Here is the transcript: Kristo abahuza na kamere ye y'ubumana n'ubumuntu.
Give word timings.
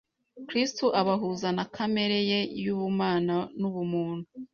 Kristo 0.47 0.85
abahuza 1.01 1.47
na 1.57 1.65
kamere 1.75 2.17
ye 2.29 2.39
y'ubumana 2.63 3.35
n'ubumuntu. 3.59 4.27